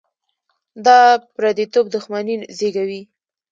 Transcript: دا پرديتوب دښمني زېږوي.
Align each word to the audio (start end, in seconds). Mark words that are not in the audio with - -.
دا 0.85 0.99
پرديتوب 1.35 1.85
دښمني 1.95 2.35
زېږوي. 2.57 3.01